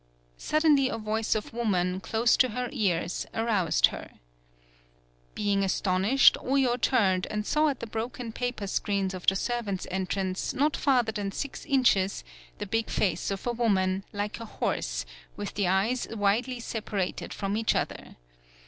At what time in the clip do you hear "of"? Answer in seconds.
1.35-1.53, 9.13-9.27, 13.29-13.45